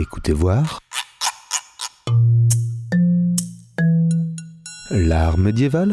[0.00, 0.80] Écoutez voir.
[4.90, 5.92] L'art médiéval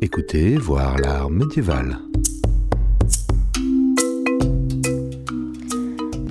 [0.00, 2.05] Écoutez voir l'art médiéval.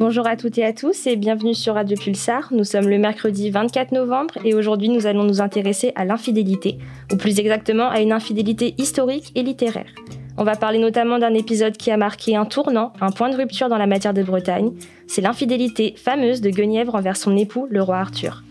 [0.07, 2.49] Bonjour à toutes et à tous et bienvenue sur Radio Pulsar.
[2.51, 6.77] Nous sommes le mercredi 24 novembre et aujourd'hui nous allons nous intéresser à l'infidélité,
[7.11, 9.89] ou plus exactement à une infidélité historique et littéraire.
[10.37, 13.67] On va parler notamment d'un épisode qui a marqué un tournant, un point de rupture
[13.67, 14.73] dans la matière de Bretagne.
[15.07, 18.43] C'est l'infidélité fameuse de Guenièvre envers son époux, le roi Arthur.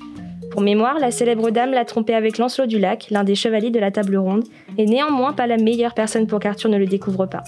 [0.51, 3.79] Pour mémoire, la célèbre dame l'a trompé avec Lancelot du Lac, l'un des chevaliers de
[3.79, 4.43] la table ronde,
[4.77, 7.45] et néanmoins pas la meilleure personne pour qu'Arthur ne le découvre pas.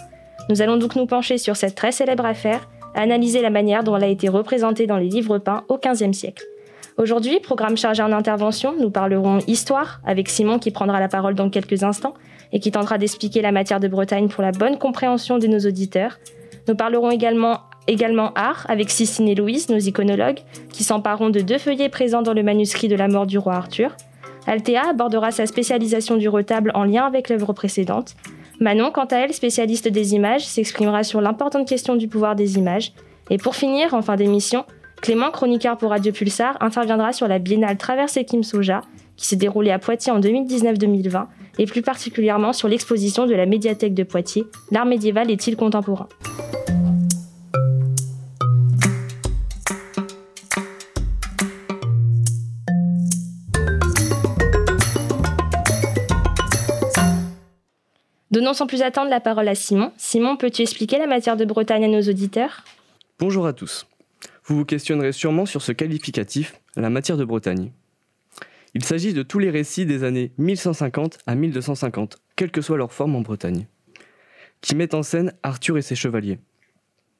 [0.48, 4.04] Nous allons donc nous pencher sur cette très célèbre affaire, analyser la manière dont elle
[4.04, 6.44] a été représentée dans les livres peints au XVe siècle.
[6.98, 11.50] Aujourd'hui, programme chargé en intervention, nous parlerons histoire avec Simon qui prendra la parole dans
[11.50, 12.14] quelques instants
[12.52, 16.18] et qui tentera d'expliquer la matière de Bretagne pour la bonne compréhension de nos auditeurs.
[16.68, 20.40] Nous parlerons également art avec Cicine et Louise, nos iconologues,
[20.72, 23.94] qui s'empareront de deux feuillets présents dans le manuscrit de la mort du roi Arthur.
[24.46, 28.14] Althea abordera sa spécialisation du retable en lien avec l'œuvre précédente.
[28.60, 32.92] Manon, quant à elle, spécialiste des images, s'exprimera sur l'importante question du pouvoir des images.
[33.30, 34.64] Et pour finir, en fin d'émission,
[35.02, 38.80] Clément, chroniqueur pour Radio Pulsar, interviendra sur la biennale Traversée Kim Soja,
[39.16, 41.26] qui s'est déroulée à Poitiers en 2019-2020,
[41.58, 46.08] et plus particulièrement sur l'exposition de la médiathèque de Poitiers, L'art médiéval est-il contemporain?
[58.36, 59.92] Donnons sans plus attendre la parole à Simon.
[59.96, 62.66] Simon, peux-tu expliquer la matière de Bretagne à nos auditeurs?
[63.18, 63.86] Bonjour à tous.
[64.44, 67.72] Vous vous questionnerez sûrement sur ce qualificatif, la matière de Bretagne.
[68.74, 72.92] Il s'agit de tous les récits des années 1150 à 1250, quelle que soit leur
[72.92, 73.68] forme en Bretagne,
[74.60, 76.38] qui mettent en scène Arthur et ses chevaliers.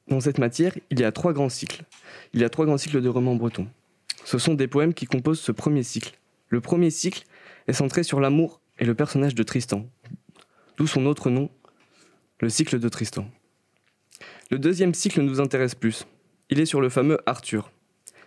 [0.09, 1.81] Dans cette matière, il y a trois grands cycles.
[2.33, 3.65] Il y a trois grands cycles de romans bretons.
[4.23, 6.19] Ce sont des poèmes qui composent ce premier cycle.
[6.49, 7.23] Le premier cycle
[7.67, 9.87] est centré sur l'amour et le personnage de Tristan,
[10.77, 11.49] d'où son autre nom,
[12.39, 13.25] le cycle de Tristan.
[14.51, 16.05] Le deuxième cycle nous intéresse plus.
[16.49, 17.71] Il est sur le fameux Arthur.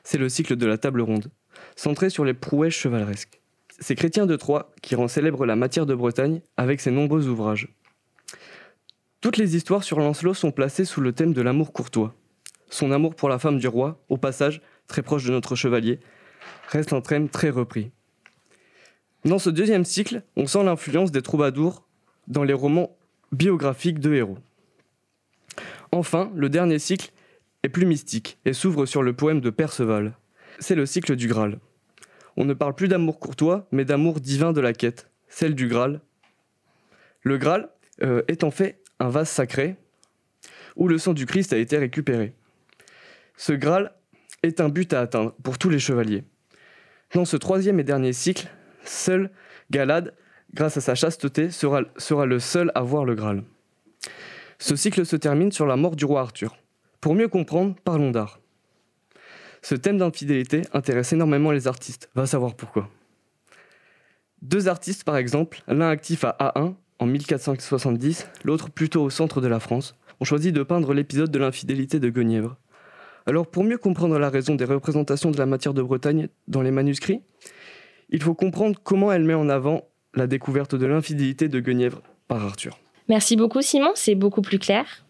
[0.02, 1.30] C'est le cycle de la table ronde,
[1.76, 3.40] centré sur les prouesses chevaleresques.
[3.78, 7.68] C'est Chrétien de Troyes qui rend célèbre la matière de Bretagne avec ses nombreux ouvrages.
[9.20, 12.14] Toutes les histoires sur Lancelot sont placées sous le thème de l'amour courtois.
[12.68, 16.00] Son amour pour la femme du roi, au passage, très proche de notre chevalier,
[16.68, 17.90] reste un thème très repris.
[19.24, 21.86] Dans ce deuxième cycle, on sent l'influence des troubadours
[22.30, 22.96] dans les romans
[23.32, 24.38] biographiques de héros.
[25.92, 27.12] Enfin, le dernier cycle
[27.62, 30.14] est plus mystique et s'ouvre sur le poème de Perceval.
[30.60, 31.58] C'est le cycle du Graal.
[32.36, 36.00] On ne parle plus d'amour courtois, mais d'amour divin de la quête, celle du Graal.
[37.22, 37.68] Le Graal
[38.02, 39.76] euh, est en fait un vase sacré
[40.76, 42.32] où le sang du Christ a été récupéré.
[43.36, 43.92] Ce Graal
[44.42, 46.24] est un but à atteindre pour tous les chevaliers.
[47.14, 48.48] Dans ce troisième et dernier cycle,
[48.84, 49.30] seul
[49.70, 50.14] Galad
[50.54, 51.82] grâce à sa chasteté, sera,
[52.26, 53.44] le seul à voir le Graal.
[54.58, 56.56] Ce cycle se termine sur la mort du roi Arthur.
[57.00, 58.40] Pour mieux comprendre, parlons d'art.
[59.62, 62.88] Ce thème d'infidélité intéresse énormément les artistes, va savoir pourquoi.
[64.42, 69.48] Deux artistes, par exemple, l'un actif à A1 en 1470, l'autre plutôt au centre de
[69.48, 72.56] la France, ont choisi de peindre l'épisode de l'infidélité de Guenièvre.
[73.26, 76.70] Alors pour mieux comprendre la raison des représentations de la matière de Bretagne dans les
[76.70, 77.22] manuscrits,
[78.08, 82.44] il faut comprendre comment elle met en avant la découverte de l'infidélité de Guenièvre par
[82.44, 82.78] Arthur.
[83.08, 85.04] Merci beaucoup Simon, c'est beaucoup plus clair.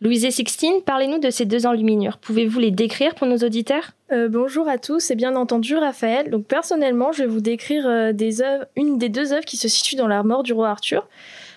[0.00, 2.18] Louise et Sixtine, parlez-nous de ces deux enluminures.
[2.18, 3.90] Pouvez-vous les décrire pour nos auditeurs?
[4.12, 6.30] Euh, Bonjour à tous et bien entendu Raphaël.
[6.30, 8.40] Donc personnellement, je vais vous décrire euh, des
[8.76, 11.08] une des deux œuvres qui se situent dans la mort du roi Arthur.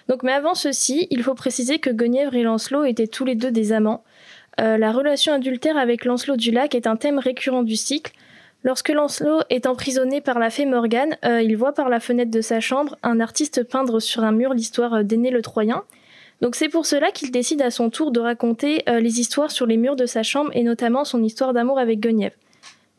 [0.07, 3.51] Donc mais avant ceci, il faut préciser que Guenièvre et Lancelot étaient tous les deux
[3.51, 4.03] des amants.
[4.59, 8.13] Euh, la relation adultère avec Lancelot du Lac est un thème récurrent du cycle.
[8.63, 12.41] Lorsque Lancelot est emprisonné par la fée Morgane, euh, il voit par la fenêtre de
[12.41, 15.83] sa chambre un artiste peindre sur un mur l'histoire d'Aîné le Troyen.
[16.41, 19.65] Donc c'est pour cela qu'il décide à son tour de raconter euh, les histoires sur
[19.65, 22.35] les murs de sa chambre et notamment son histoire d'amour avec Guenièvre.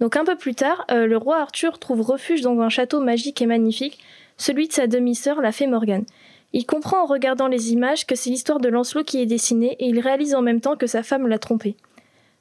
[0.00, 3.46] Donc un peu plus tard, le roi Arthur trouve refuge dans un château magique et
[3.46, 3.98] magnifique,
[4.38, 6.06] celui de sa demi-sœur, la fée Morgane.
[6.52, 9.86] Il comprend en regardant les images que c'est l'histoire de Lancelot qui est dessinée et
[9.86, 11.76] il réalise en même temps que sa femme l'a trompé.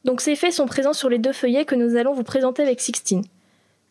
[0.06, 2.80] Donc ces faits sont présents sur les deux feuillets que nous allons vous présenter avec
[2.80, 3.24] Sixtine.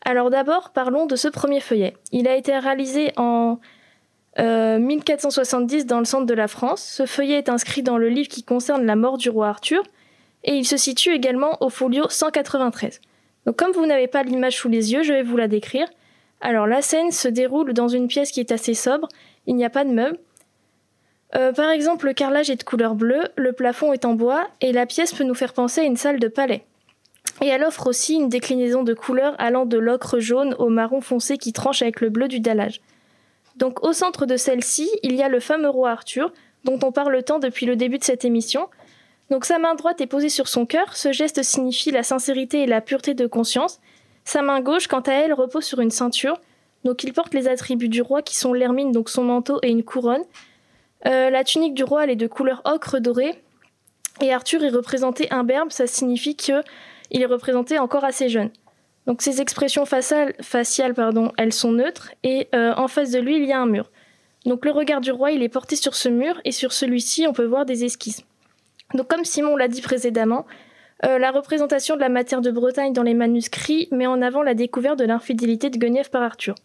[0.04, 1.94] Alors d'abord, parlons de ce premier feuillet.
[2.12, 3.58] Il a été réalisé en
[4.38, 6.82] 1470 dans le centre de la France.
[6.82, 9.82] Ce feuillet est inscrit dans le livre qui concerne la mort du roi Arthur
[10.44, 13.00] et il se situe également au folio 193.
[13.46, 15.88] Donc comme vous n'avez pas l'image sous les yeux, je vais vous la décrire.
[16.40, 19.08] Alors la scène se déroule dans une pièce qui est assez sobre,
[19.48, 20.18] il n'y a pas de meubles.
[21.34, 24.72] Euh, par exemple, le carrelage est de couleur bleue, le plafond est en bois et
[24.72, 26.64] la pièce peut nous faire penser à une salle de palais.
[27.42, 31.36] Et elle offre aussi une déclinaison de couleurs allant de l'ocre jaune au marron foncé
[31.36, 32.80] qui tranche avec le bleu du dallage.
[33.56, 36.32] Donc au centre de celle-ci, il y a le fameux roi Arthur,
[36.64, 38.68] dont on parle tant depuis le début de cette émission.
[39.30, 42.66] Donc sa main droite est posée sur son cœur, ce geste signifie la sincérité et
[42.66, 43.80] la pureté de conscience.
[44.24, 46.40] Sa main gauche, quant à elle, repose sur une ceinture.
[46.84, 49.82] Donc il porte les attributs du roi qui sont l'hermine, donc son manteau et une
[49.82, 50.22] couronne.
[51.06, 53.42] Euh, la tunique du roi, elle est de couleur ocre doré.
[54.20, 56.62] Et Arthur est représenté imberbe, ça signifie qu'il
[57.12, 58.50] est représenté encore assez jeune.
[59.06, 63.36] Donc ses expressions faciales, faciales pardon, elles sont neutres et euh, en face de lui
[63.36, 63.90] il y a un mur.
[64.44, 67.32] Donc le regard du roi il est porté sur ce mur et sur celui-ci on
[67.32, 68.22] peut voir des esquisses.
[68.94, 70.46] Donc comme Simon l'a dit précédemment,
[71.06, 74.54] euh, la représentation de la matière de Bretagne dans les manuscrits met en avant la
[74.54, 76.56] découverte de l'infidélité de Guenièvre par Arthur.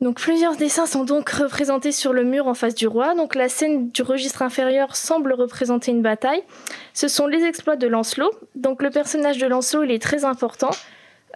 [0.00, 3.14] Donc plusieurs dessins sont donc représentés sur le mur en face du roi.
[3.14, 6.42] Donc la scène du registre inférieur semble représenter une bataille.
[6.94, 8.30] Ce sont les exploits de Lancelot.
[8.54, 10.70] Donc le personnage de Lancelot il est très important.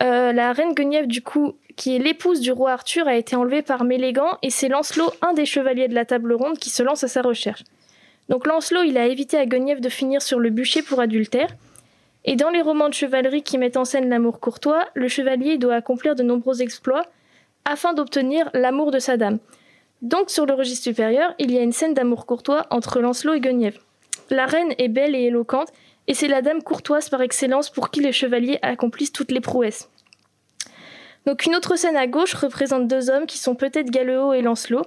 [0.03, 3.63] Euh, la reine Guenièvre, du coup, qui est l'épouse du roi Arthur, a été enlevée
[3.63, 7.05] par Mélégan et c'est Lancelot, un des chevaliers de la table ronde, qui se lance
[7.05, 7.63] à sa recherche.
[8.31, 11.51] Donc Lancelot, il a évité à Guenièvre de finir sur le bûcher pour adultère.
[12.25, 15.75] Et dans les romans de chevalerie qui mettent en scène l'amour courtois, le chevalier doit
[15.75, 17.05] accomplir de nombreux exploits
[17.65, 19.39] afin d'obtenir l'amour de sa dame.
[20.03, 23.41] Donc sur le registre supérieur, il y a une scène d'amour courtois entre Lancelot et
[23.41, 23.81] Guenièvre.
[24.31, 25.73] La reine est belle et éloquente,
[26.07, 29.89] et c'est la dame courtoise par excellence pour qui les chevaliers accomplissent toutes les prouesses.
[31.27, 34.85] Donc une autre scène à gauche représente deux hommes qui sont peut-être Galeot et Lancelot.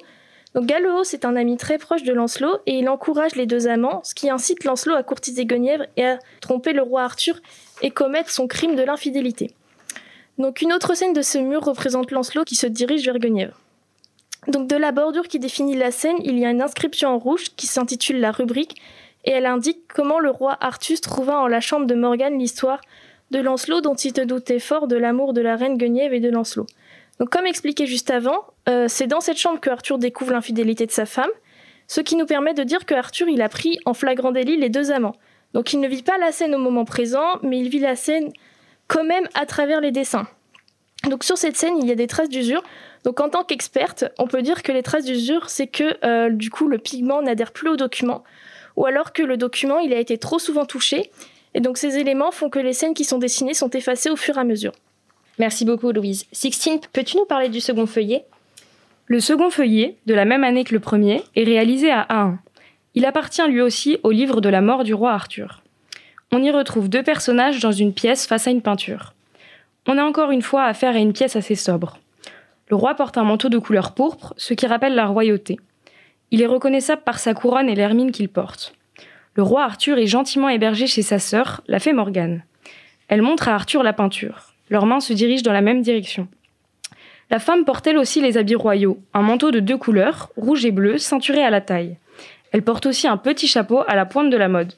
[0.54, 4.02] Donc Galeot, c'est un ami très proche de Lancelot et il encourage les deux amants,
[4.04, 7.40] ce qui incite Lancelot à courtiser Guenièvre et à tromper le roi Arthur
[7.82, 9.56] et commettre son crime de l'infidélité.
[10.38, 13.60] Donc une autre scène de ce mur représente Lancelot qui se dirige vers Guenièvre.
[14.48, 17.50] Donc de la bordure qui définit la scène, il y a une inscription en rouge
[17.56, 18.80] qui s'intitule la rubrique
[19.26, 22.80] et elle indique comment le roi Artus trouva en la chambre de Morgane l'histoire
[23.32, 26.30] de Lancelot dont il te doutait fort de l'amour de la reine Guenièvre et de
[26.30, 26.68] Lancelot.
[27.20, 30.92] Donc comme expliqué juste avant, euh, c'est dans cette chambre que Arthur découvre l'infidélité de
[30.92, 31.32] sa femme,
[31.88, 34.70] ce qui nous permet de dire que Arthur il a pris en flagrant délit les
[34.70, 35.16] deux amants.
[35.54, 38.32] Donc il ne vit pas la scène au moment présent, mais il vit la scène
[38.88, 40.28] quand même à travers les dessins.
[41.10, 42.64] Donc sur cette scène, il y a des traces d'usure.
[43.04, 46.50] Donc en tant qu'experte, on peut dire que les traces d'usure, c'est que euh, du
[46.50, 48.24] coup le pigment n'adhère plus au document
[48.76, 51.12] ou alors que le document il a été trop souvent touché.
[51.54, 54.38] Et donc ces éléments font que les scènes qui sont dessinées sont effacées au fur
[54.38, 54.74] et à mesure.
[55.40, 56.26] Merci beaucoup Louise.
[56.32, 58.26] Sixtine, peux-tu nous parler du second feuillet?
[59.06, 62.38] Le second feuillet, de la même année que le premier, est réalisé à A1.
[62.94, 65.64] Il appartient lui aussi au livre de la mort du roi Arthur.
[66.38, 69.16] On y retrouve deux personnages dans une pièce face à une peinture.
[69.88, 71.98] On a encore une fois affaire à une pièce assez sobre.
[72.70, 75.58] Le roi porte un manteau de couleur pourpre, ce qui rappelle la royauté.
[76.30, 78.76] Il est reconnaissable par sa couronne et l'hermine qu'il porte.
[79.34, 82.44] Le roi Arthur est gentiment hébergé chez sa sœur, la fée Morgane.
[83.08, 84.54] Elle montre à Arthur la peinture.
[84.70, 86.28] Leurs mains se dirigent dans la même direction.
[87.32, 90.72] La femme porte elle aussi les habits royaux, un manteau de deux couleurs, rouge et
[90.72, 91.98] bleu, ceinturé à la taille.
[92.52, 94.74] Elle porte aussi un petit chapeau à la pointe de la mode.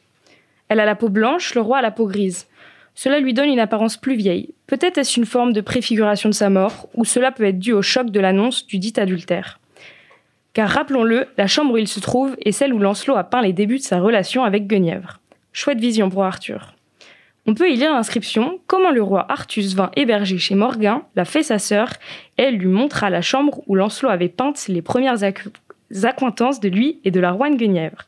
[0.70, 2.48] Elle a la peau blanche, le roi a la peau grise.
[2.96, 4.54] Cela lui donne une apparence plus vieille.
[4.68, 7.82] Peut-être est-ce une forme de préfiguration de sa mort, ou cela peut être dû au
[7.82, 9.60] choc de l'annonce du dit adultère.
[10.54, 13.54] Car rappelons-le, la chambre où il se trouve est celle où Lancelot a peint les
[13.54, 15.20] débuts de sa relation avec Guenièvre.
[15.54, 16.74] Chouette vision pour Arthur.
[17.46, 21.42] On peut y lire l'inscription Comment le roi Artus vint héberger chez Morgan, l'a fait
[21.42, 21.90] sa sœur,
[22.38, 27.00] et elle lui montra la chambre où Lancelot avait peint les premières acquaintances de lui
[27.06, 28.06] et de la roine Guenièvre.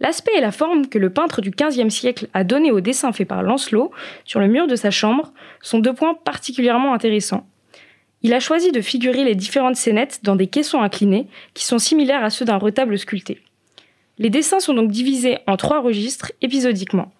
[0.00, 3.24] L'aspect et la forme que le peintre du XVe siècle a donné au dessin fait
[3.24, 3.90] par Lancelot
[4.24, 7.46] sur le mur de sa chambre sont deux points particulièrement intéressants.
[8.22, 12.24] Il a choisi de figurer les différentes scénettes dans des caissons inclinés qui sont similaires
[12.24, 13.40] à ceux d'un retable sculpté.
[14.18, 17.12] Les dessins sont donc divisés en trois registres épisodiquement.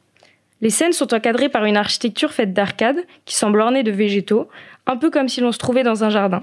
[0.62, 4.49] Les scènes sont encadrées par une architecture faite d'arcades qui semble ornée de végétaux,
[4.87, 6.42] un peu comme si l'on se trouvait dans un jardin.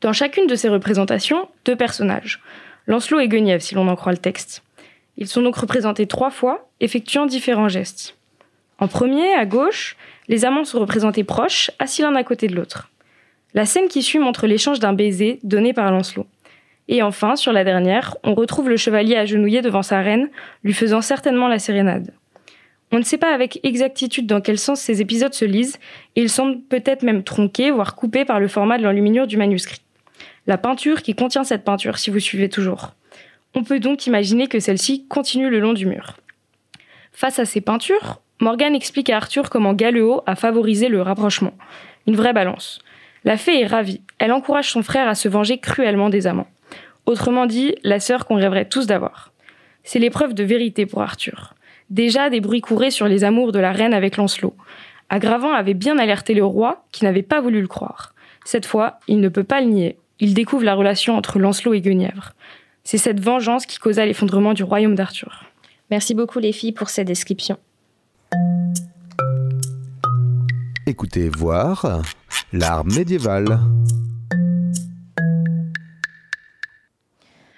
[0.00, 2.42] Dans chacune de ces représentations, deux personnages,
[2.86, 4.62] Lancelot et Guenièvre si l'on en croit le texte.
[5.18, 8.16] Ils sont donc représentés trois fois, effectuant différents gestes.
[8.78, 9.96] En premier, à gauche,
[10.28, 12.90] les amants sont représentés proches, assis l'un à côté de l'autre.
[13.54, 16.26] La scène qui suit montre l'échange d'un baiser donné par Lancelot.
[16.88, 20.28] Et enfin, sur la dernière, on retrouve le chevalier agenouillé devant sa reine,
[20.62, 22.12] lui faisant certainement la sérénade.
[22.92, 25.78] On ne sait pas avec exactitude dans quel sens ces épisodes se lisent,
[26.14, 29.80] et ils semblent peut-être même tronqués, voire coupés par le format de l'enluminure du manuscrit.
[30.46, 32.92] La peinture qui contient cette peinture, si vous suivez toujours.
[33.58, 36.18] On peut donc imaginer que celle-ci continue le long du mur.
[37.12, 41.54] Face à ces peintures, Morgane explique à Arthur comment Galéo a favorisé le rapprochement.
[42.06, 42.80] Une vraie balance.
[43.24, 44.02] La fée est ravie.
[44.18, 46.50] Elle encourage son frère à se venger cruellement des amants.
[47.06, 49.32] Autrement dit, la sœur qu'on rêverait tous d'avoir.
[49.84, 51.54] C'est l'épreuve de vérité pour Arthur.
[51.88, 54.54] Déjà, des bruits couraient sur les amours de la reine avec Lancelot.
[55.08, 58.12] Aggravant avait bien alerté le roi, qui n'avait pas voulu le croire.
[58.44, 59.96] Cette fois, il ne peut pas le nier.
[60.20, 62.34] Il découvre la relation entre Lancelot et Guenièvre.
[62.86, 65.42] C'est cette vengeance qui causa l'effondrement du royaume d'Arthur.
[65.90, 67.58] Merci beaucoup les filles pour cette description.
[70.86, 72.02] Écoutez voir
[72.52, 73.58] l'art médiéval.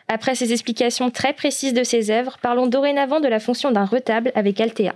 [0.09, 4.33] Après ces explications très précises de ces œuvres, parlons dorénavant de la fonction d'un retable
[4.35, 4.95] avec Althea.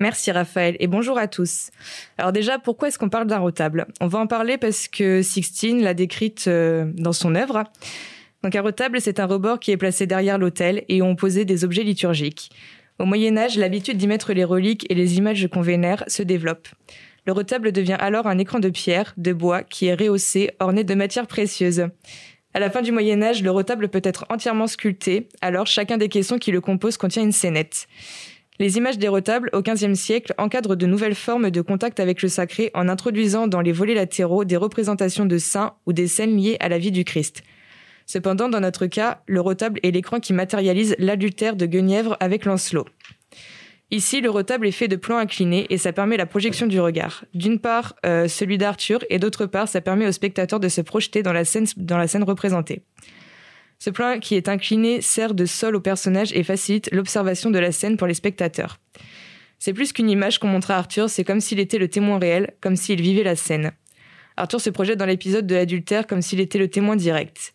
[0.00, 1.68] Merci Raphaël et bonjour à tous.
[2.16, 3.86] Alors déjà, pourquoi est-ce qu'on parle d'un retable?
[4.00, 7.64] On va en parler parce que Sixtine l'a décrite euh, dans son œuvre.
[8.42, 11.44] Donc un retable, c'est un rebord qui est placé derrière l'autel et où on posait
[11.44, 12.50] des objets liturgiques.
[12.98, 16.68] Au Moyen Âge, l'habitude d'y mettre les reliques et les images qu'on vénère se développe.
[17.26, 20.94] Le retable devient alors un écran de pierre, de bois, qui est rehaussé, orné de
[20.94, 21.88] matières précieuses.
[22.54, 26.08] À la fin du Moyen Âge, le retable peut être entièrement sculpté, alors chacun des
[26.08, 27.86] caissons qui le composent contient une scénette.
[28.58, 32.28] Les images des retables au XVe siècle encadrent de nouvelles formes de contact avec le
[32.28, 36.56] sacré en introduisant dans les volets latéraux des représentations de saints ou des scènes liées
[36.60, 37.42] à la vie du Christ.
[38.06, 42.86] Cependant, dans notre cas, le retable est l'écran qui matérialise l'adultère de Guenièvre avec Lancelot.
[43.90, 47.24] Ici, le retable est fait de plans inclinés et ça permet la projection du regard.
[47.34, 51.22] D'une part, euh, celui d'Arthur et d'autre part, ça permet au spectateur de se projeter
[51.22, 52.82] dans la scène, dans la scène représentée.
[53.78, 57.70] Ce plan qui est incliné sert de sol au personnage et facilite l'observation de la
[57.70, 58.78] scène pour les spectateurs.
[59.58, 62.54] C'est plus qu'une image qu'on montre à Arthur, c'est comme s'il était le témoin réel,
[62.60, 63.72] comme s'il vivait la scène.
[64.36, 67.52] Arthur se projette dans l'épisode de l'adultère comme s'il était le témoin direct.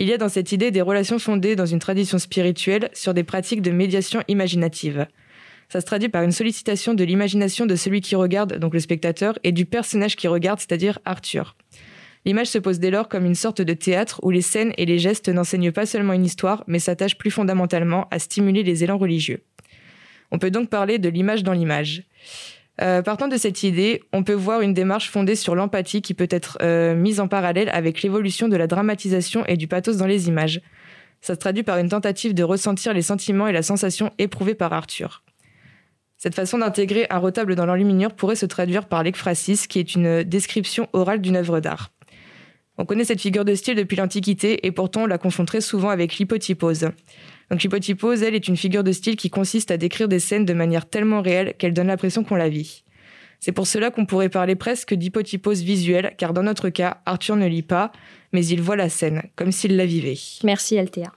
[0.00, 3.22] Il y a dans cette idée des relations fondées dans une tradition spirituelle sur des
[3.22, 5.06] pratiques de médiation imaginative.
[5.68, 9.38] Ça se traduit par une sollicitation de l'imagination de celui qui regarde, donc le spectateur,
[9.44, 11.54] et du personnage qui regarde, c'est-à-dire Arthur.
[12.24, 14.98] L'image se pose dès lors comme une sorte de théâtre où les scènes et les
[14.98, 19.42] gestes n'enseignent pas seulement une histoire, mais s'attachent plus fondamentalement à stimuler les élans religieux.
[20.30, 22.04] On peut donc parler de l'image dans l'image.
[22.80, 26.28] Euh, partant de cette idée, on peut voir une démarche fondée sur l'empathie qui peut
[26.30, 30.28] être euh, mise en parallèle avec l'évolution de la dramatisation et du pathos dans les
[30.28, 30.62] images.
[31.20, 34.72] Ça se traduit par une tentative de ressentir les sentiments et la sensation éprouvée par
[34.72, 35.22] Arthur.
[36.16, 40.22] Cette façon d'intégrer un retable dans l'enluminure pourrait se traduire par l'ekphrasis, qui est une
[40.22, 41.90] description orale d'une œuvre d'art.
[42.78, 45.90] On connaît cette figure de style depuis l'Antiquité et pourtant on la confond très souvent
[45.90, 46.88] avec l'hypotypose.
[47.50, 50.54] Donc l'hypotypose, elle, est une figure de style qui consiste à décrire des scènes de
[50.54, 52.84] manière tellement réelle qu'elle donne l'impression qu'on la vit.
[53.40, 57.46] C'est pour cela qu'on pourrait parler presque d'hypotypose visuelle, car dans notre cas, Arthur ne
[57.46, 57.90] lit pas,
[58.32, 60.18] mais il voit la scène, comme s'il la vivait.
[60.44, 61.12] Merci Althea.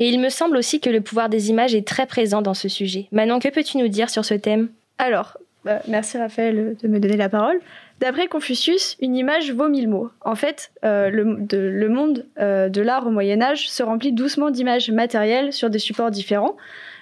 [0.00, 2.68] Et il me semble aussi que le pouvoir des images est très présent dans ce
[2.68, 3.08] sujet.
[3.12, 4.68] Manon, que peux-tu nous dire sur ce thème?
[4.96, 5.36] Alors,
[5.68, 7.60] bah, merci Raphaël de me donner la parole.
[8.00, 10.08] D'après Confucius, une image vaut mille mots.
[10.22, 14.90] En fait, euh, le, monde euh, de l'art au Moyen Âge se remplit doucement d'images
[14.90, 16.56] matérielles sur des supports différents.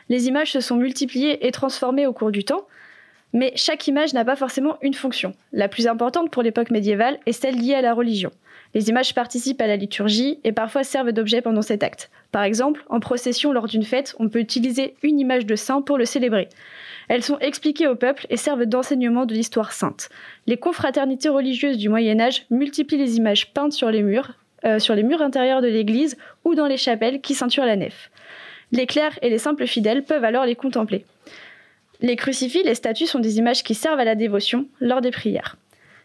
[0.08, 2.66] Les images se sont multipliées et transformées au cours du temps,
[3.32, 5.32] mais chaque image n'a pas forcément une fonction.
[5.52, 8.32] La plus importante pour l'époque médiévale est celle liée à la religion.
[8.74, 12.10] Les images participent à la liturgie et parfois servent d'objet pendant cet acte.
[12.32, 15.98] Par exemple, en procession lors d'une fête, on peut utiliser une image de saint pour
[15.98, 16.48] le célébrer.
[17.08, 20.08] Elles sont expliquées au peuple et servent d'enseignement de l'histoire sainte.
[20.46, 24.32] Les confraternités religieuses du Moyen Âge multiplient les images peintes sur les murs,
[24.64, 28.10] euh, sur les murs intérieurs de l'église ou dans les chapelles qui ceinturent la nef.
[28.72, 31.04] Les clercs et les simples fidèles peuvent alors les contempler.
[32.00, 35.56] Les crucifix, les statues sont des images qui servent à la dévotion lors des prières.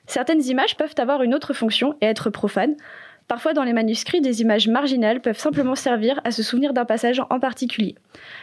[0.07, 2.75] Certaines images peuvent avoir une autre fonction et être profanes.
[3.31, 7.21] Parfois, dans les manuscrits, des images marginales peuvent simplement servir à se souvenir d'un passage
[7.29, 7.95] en particulier.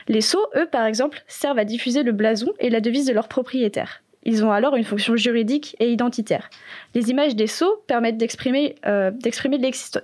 [0.08, 3.28] Les sceaux, eux, par exemple, servent à diffuser le blason et la devise de leur
[3.28, 4.02] propriétaire.
[4.24, 6.50] Ils ont alors une fonction juridique et identitaire.
[6.94, 9.10] Les images des sceaux permettent d'exprimer euh,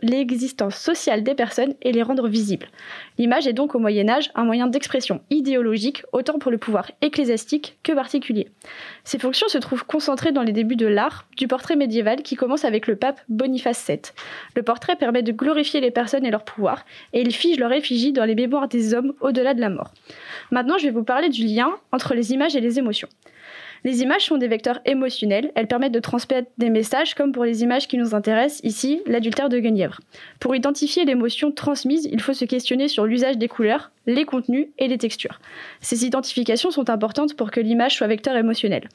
[0.02, 2.68] l'existence sociale des personnes et les rendre visibles.
[3.18, 7.78] L'image est donc au Moyen Âge un moyen d'expression idéologique autant pour le pouvoir ecclésiastique
[7.83, 8.49] que particulier.
[9.02, 12.64] Ces fonctions se trouvent concentrées dans les débuts de l'art du portrait médiéval qui commence
[12.64, 14.00] avec le pape Boniface VII.
[14.54, 18.12] Le portrait permet de glorifier les personnes et leur pouvoir et il fige leur effigie
[18.12, 19.92] dans les mémoires des hommes au-delà de la mort.
[20.50, 23.09] Maintenant, je vais vous parler du lien entre les images et les émotions.
[23.85, 27.62] Les images sont des vecteurs émotionnels, elles permettent de transmettre des messages comme pour les
[27.62, 30.00] images qui nous intéressent ici, l'adultère de Guenièvre.
[30.41, 34.88] Pour identifier l'émotion transmise, il faut se questionner sur l'usage des couleurs, les contenus et
[34.88, 35.38] les textures.
[35.83, 38.88] Ces identifications sont importantes pour que l'image soit vecteur émotionnel.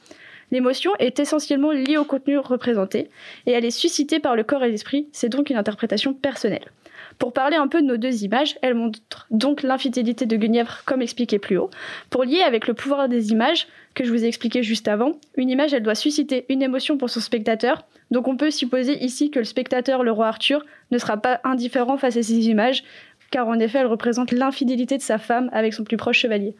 [0.51, 3.09] L'émotion est essentiellement liée au contenu représenté
[3.45, 6.71] et elle est suscitée par le corps et l'esprit, c'est donc une interprétation personnelle.
[7.19, 11.01] Pour parler un peu de nos deux images, elles montrent donc l'infidélité de Guenièvre comme
[11.01, 11.69] expliqué plus haut.
[12.09, 15.49] Pour lier avec le pouvoir des images, que je vous ai expliqué juste avant, une
[15.49, 19.39] image elle doit susciter une émotion pour son spectateur, donc on peut supposer ici que
[19.39, 22.85] le spectateur, le roi Arthur, ne sera pas indifférent face à ces images,
[23.31, 26.55] car en effet elles représentent l'infidélité de sa femme avec son plus proche chevalier.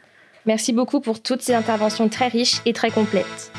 [0.45, 3.51] Merci beaucoup pour toutes ces interventions très riches et très complètes.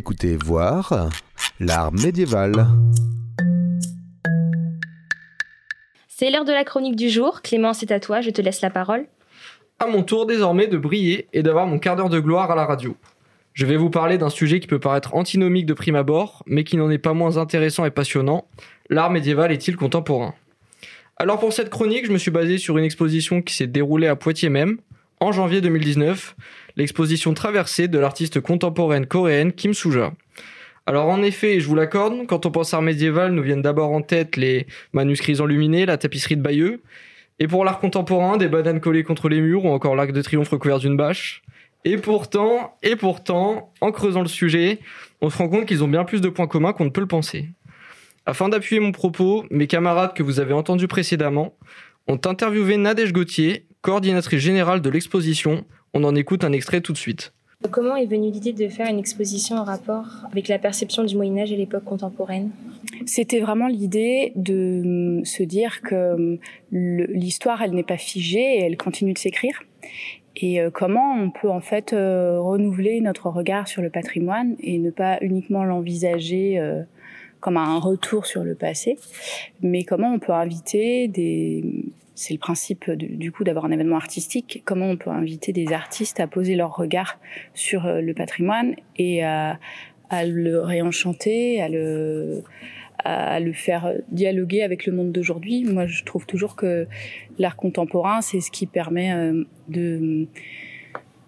[0.00, 1.10] Écoutez voir
[1.60, 2.54] l'art médiéval.
[6.08, 7.42] C'est l'heure de la chronique du jour.
[7.42, 9.04] Clément, c'est à toi, je te laisse la parole.
[9.78, 12.64] À mon tour désormais de briller et d'avoir mon quart d'heure de gloire à la
[12.64, 12.96] radio.
[13.52, 16.78] Je vais vous parler d'un sujet qui peut paraître antinomique de prime abord, mais qui
[16.78, 18.46] n'en est pas moins intéressant et passionnant.
[18.88, 20.34] L'art médiéval est-il contemporain?
[21.18, 24.16] Alors pour cette chronique, je me suis basé sur une exposition qui s'est déroulée à
[24.16, 24.78] Poitiers même,
[25.20, 26.36] en janvier 2019,
[26.76, 30.12] l'exposition traversée de l'artiste contemporaine coréenne Kim Suja.
[30.86, 34.02] Alors en effet, je vous l'accorde, quand on pense art médiéval, nous viennent d'abord en
[34.02, 36.82] tête les manuscrits enluminés, la tapisserie de Bayeux,
[37.38, 40.48] et pour l'art contemporain, des bananes collées contre les murs ou encore l'arc de triomphe
[40.48, 41.42] recouvert d'une bâche.
[41.84, 44.80] Et pourtant, et pourtant, en creusant le sujet,
[45.22, 47.06] on se rend compte qu'ils ont bien plus de points communs qu'on ne peut le
[47.06, 47.48] penser.
[48.26, 51.54] Afin d'appuyer mon propos, mes camarades que vous avez entendus précédemment
[52.06, 56.98] ont interviewé Nadège Gauthier, coordinatrice générale de l'exposition, on en écoute un extrait tout de
[56.98, 57.32] suite.
[57.70, 61.42] Comment est venue l'idée de faire une exposition en rapport avec la perception du Moyen
[61.42, 62.50] Âge et l'époque contemporaine?
[63.04, 64.82] C'était vraiment l'idée de
[65.18, 66.38] hum, se dire que hum,
[66.72, 69.62] l'histoire, elle n'est pas figée et elle continue de s'écrire.
[70.36, 74.78] Et euh, comment on peut en fait euh, renouveler notre regard sur le patrimoine et
[74.78, 76.82] ne pas uniquement l'envisager euh,
[77.40, 78.98] comme un retour sur le passé,
[79.62, 81.64] mais comment on peut inviter des
[82.20, 84.60] c'est le principe du coup d'avoir un événement artistique.
[84.66, 87.18] Comment on peut inviter des artistes à poser leur regard
[87.54, 89.58] sur euh, le patrimoine et à,
[90.26, 92.42] le réenchanter, à le,
[92.98, 95.64] à le faire dialoguer avec le monde d'aujourd'hui?
[95.64, 96.86] Moi, je trouve toujours que
[97.38, 100.26] l'art contemporain, c'est ce qui permet euh, de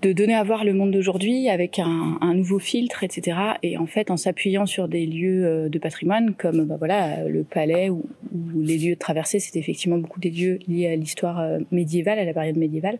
[0.02, 3.38] de donner à voir le monde d'aujourd'hui avec un, nouveau filtre, etc.
[3.62, 7.44] Et en fait, en s'appuyant sur des lieux euh, de patrimoine comme bah voilà le
[7.44, 8.04] palais ou,
[8.56, 12.24] les lieux de traversée, c'est effectivement beaucoup des lieux liés à l'histoire euh, médiévale, à
[12.24, 12.98] la période médiévale.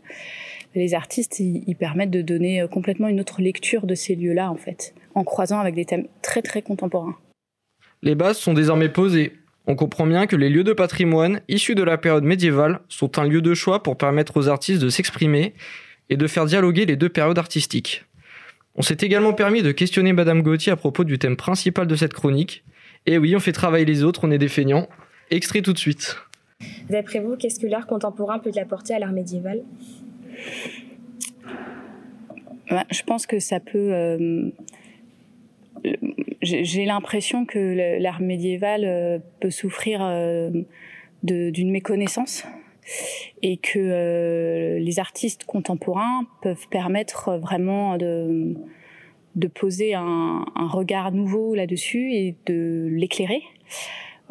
[0.74, 4.56] Les artistes, ils, permettent de donner euh, complètement une autre lecture de ces lieux-là, en
[4.56, 7.16] fait, en croisant avec des thèmes très très contemporains.
[8.02, 9.32] Les bases sont désormais posées.
[9.66, 13.24] On comprend bien que les lieux de patrimoine issus de la période médiévale sont un
[13.24, 15.54] lieu de choix pour permettre aux artistes de s'exprimer
[16.12, 18.04] et de faire dialoguer les deux périodes artistiques.
[18.74, 22.12] On s'est également permis de questionner Madame Gauthier à propos du thème principal de cette
[22.12, 22.64] chronique.
[23.06, 24.88] Et oui, on fait travailler les autres, on est des feignants.
[25.30, 26.18] Extrait tout de suite.
[26.90, 29.62] D'après vous, qu'est-ce que l'art contemporain peut apporter à l'art médiéval?
[32.68, 34.52] Je pense que ça peut
[36.42, 40.50] j'ai l'impression que l'art médiéval euh, peut souffrir euh,
[41.22, 42.44] d'une méconnaissance
[43.42, 48.56] et que euh, les artistes contemporains peuvent permettre vraiment de,
[49.54, 53.42] poser un, regard nouveau là-dessus et de l'éclairer.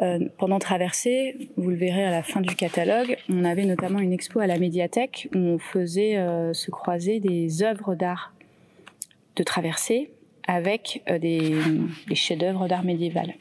[0.02, 4.14] Euh, pendant Traversée, vous le verrez à la fin du catalogue, on avait notamment une
[4.14, 8.34] expo à la médiathèque où on faisait euh, se croiser des œuvres d'art
[9.36, 10.12] de Traversée
[10.48, 11.56] avec des,
[12.14, 13.34] chefs-d'œuvre d'art médiéval.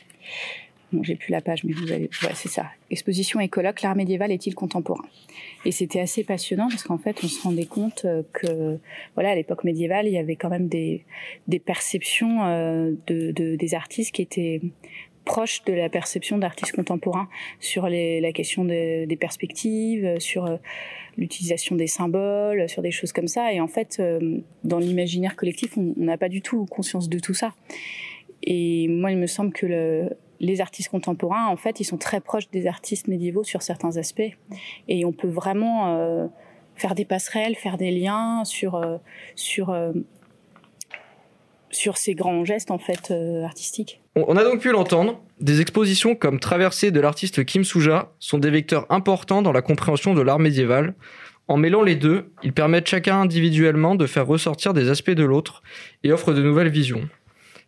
[0.92, 2.10] Bon, j'ai plus la page, mais vous avez.
[2.22, 2.66] Ouais, c'est ça.
[2.90, 5.04] Exposition et colloque, l'art médiéval est-il contemporain?
[5.64, 8.78] Et c'était assez passionnant parce qu'en fait, on se rendait compte euh, que,
[9.14, 11.04] voilà, à l'époque médiévale, il y avait quand même des,
[11.46, 14.60] des perceptions euh, de, de, des artistes qui étaient
[15.24, 17.28] proche de la perception d'artistes contemporains
[17.60, 20.56] sur les, la question des perspectives, sur euh,
[21.16, 23.52] l'utilisation des symboles, sur des choses comme ça.
[23.52, 27.34] Et en fait, euh, dans l'imaginaire collectif, on n'a pas du tout conscience de tout
[27.34, 27.54] ça.
[28.42, 32.20] Et moi, il me semble que le, les artistes contemporains, en fait, ils sont très
[32.20, 34.32] proches des artistes médiévaux sur certains aspects.
[34.88, 36.26] Et on peut vraiment euh,
[36.76, 38.80] faire des passerelles, faire des liens sur,
[39.34, 39.74] sur
[41.70, 44.00] sur ces grands gestes en fait euh, artistiques.
[44.16, 48.50] On a donc pu l'entendre, des expositions comme Traversée de l'artiste Kim Suja sont des
[48.50, 50.94] vecteurs importants dans la compréhension de l'art médiéval.
[51.48, 55.62] En mêlant les deux, ils permettent chacun individuellement de faire ressortir des aspects de l'autre
[56.04, 57.08] et offrent de nouvelles visions.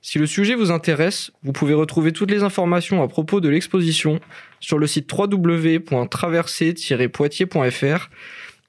[0.04, 4.18] Si le sujet vous intéresse, vous pouvez retrouver toutes les informations à propos de l'exposition
[4.58, 8.10] sur le site www.traversée-poitiers.fr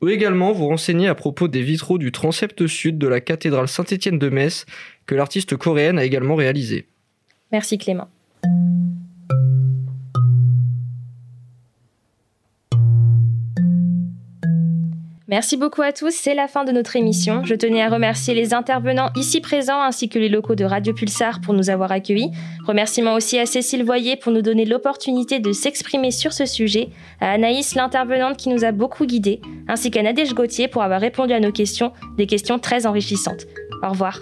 [0.02, 4.19] ou également vous renseigner à propos des vitraux du transept sud de la cathédrale Saint-Étienne
[4.19, 4.67] de Metz
[5.08, 6.86] que l'artiste coréenne a également réalisé.
[7.52, 8.10] Merci Clément.
[15.34, 17.43] Merci beaucoup à tous, c'est la fin de notre émission.
[17.43, 21.41] Je tenais à remercier les intervenants ici présents ainsi que les locaux de Radio Pulsar
[21.41, 22.30] pour nous avoir accueillis.
[22.67, 27.32] Remerciements aussi à Cécile Voyer pour nous donner l'opportunité de s'exprimer sur ce sujet, à
[27.32, 31.39] Anaïs l'intervenante qui nous a beaucoup guidés, ainsi qu'à Nadège Gauthier pour avoir répondu à
[31.39, 33.48] nos questions, des questions très enrichissantes.
[33.82, 34.19] Au revoir.